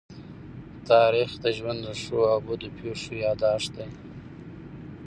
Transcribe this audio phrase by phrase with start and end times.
[0.89, 3.87] تاریخ د ژوند د ښو او بدو پېښو يادښت دی.